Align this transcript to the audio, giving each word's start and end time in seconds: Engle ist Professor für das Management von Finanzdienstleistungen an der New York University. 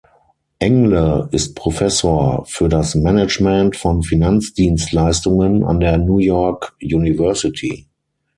Engle 0.57 1.29
ist 1.31 1.53
Professor 1.55 2.43
für 2.47 2.67
das 2.69 2.95
Management 2.95 3.75
von 3.77 4.01
Finanzdienstleistungen 4.01 5.63
an 5.63 5.79
der 5.79 5.99
New 5.99 6.17
York 6.17 6.75
University. 6.81 7.87